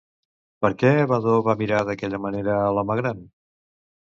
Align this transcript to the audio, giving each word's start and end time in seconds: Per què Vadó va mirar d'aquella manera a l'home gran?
Per 0.65 0.69
què 0.83 0.93
Vadó 1.11 1.35
va 1.49 1.55
mirar 1.61 1.81
d'aquella 1.91 2.21
manera 2.25 2.59
a 2.63 2.75
l'home 2.79 2.99
gran? 3.03 3.25